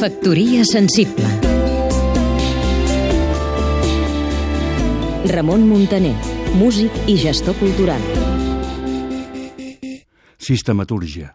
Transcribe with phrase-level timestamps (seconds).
[0.00, 1.28] Factoria sensible
[5.28, 6.14] Ramon Muntaner,
[6.56, 8.00] músic i gestor cultural
[10.40, 11.34] Sistematúrgia.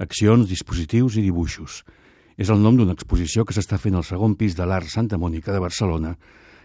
[0.00, 1.82] Accions, dispositius i dibuixos.
[2.40, 5.52] És el nom d'una exposició que s'està fent al segon pis de l'Art Santa Mònica
[5.52, 6.14] de Barcelona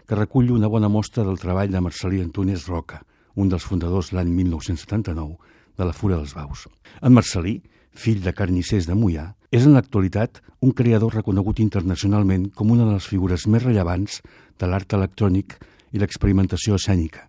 [0.08, 3.04] que recull una bona mostra del treball de Marcelí Antúnez Roca,
[3.36, 5.36] un dels fundadors l'any 1979
[5.76, 6.64] de la Fura dels Baus.
[7.04, 7.58] En Marcelí,
[7.92, 12.94] fill de carnissers de Mollà, és en l'actualitat un creador reconegut internacionalment com una de
[12.94, 14.22] les figures més rellevants
[14.58, 15.58] de l'art electrònic
[15.92, 17.26] i l'experimentació escènica,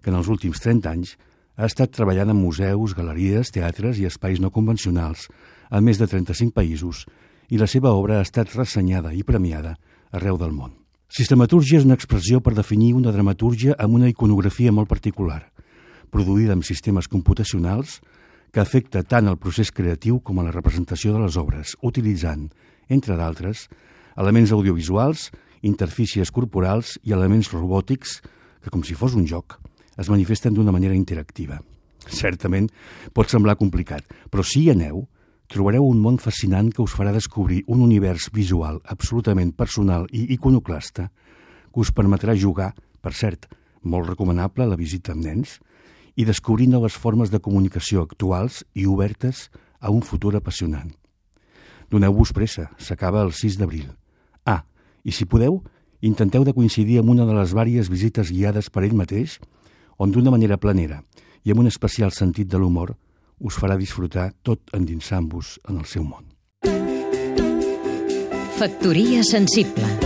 [0.00, 1.12] que en els últims 30 anys
[1.56, 5.28] ha estat treballant en museus, galeries, teatres i espais no convencionals
[5.68, 7.04] a més de 35 països
[7.52, 9.76] i la seva obra ha estat ressenyada i premiada
[10.16, 10.72] arreu del món.
[11.12, 15.42] Sistematúrgia és una expressió per definir una dramatúrgia amb una iconografia molt particular,
[16.10, 18.00] produïda amb sistemes computacionals
[18.56, 22.46] que afecta tant el procés creatiu com a la representació de les obres, utilitzant,
[22.88, 23.66] entre d'altres,
[24.16, 25.26] elements audiovisuals,
[25.60, 29.58] interfícies corporals i elements robòtics que, com si fos un joc,
[30.00, 31.58] es manifesten d'una manera interactiva.
[32.08, 32.70] Certament
[33.12, 35.04] pot semblar complicat, però si hi aneu,
[35.52, 41.10] trobareu un món fascinant que us farà descobrir un univers visual absolutament personal i iconoclasta
[41.12, 42.72] que us permetrà jugar,
[43.04, 43.50] per cert,
[43.84, 45.58] molt recomanable la visita amb nens,
[46.16, 49.50] i descobrir noves formes de comunicació actuals i obertes
[49.80, 50.90] a un futur apassionant.
[51.92, 53.92] Doneu-vos pressa, s'acaba el 6 d'abril.
[54.44, 54.64] Ah,
[55.04, 55.60] i si podeu,
[56.00, 59.38] intenteu de coincidir amb una de les vàries visites guiades per ell mateix,
[59.98, 61.02] on d'una manera planera
[61.44, 62.96] i amb un especial sentit de l'humor
[63.38, 66.24] us farà disfrutar tot endinsant-vos en el seu món.
[68.56, 70.05] Factoria sensible